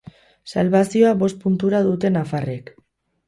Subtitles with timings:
[0.53, 2.73] Salbazioa bost puntura dute nafarrek.